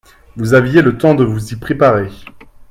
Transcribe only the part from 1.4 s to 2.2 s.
y préparer.